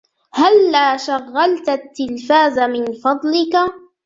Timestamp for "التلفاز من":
1.69-2.85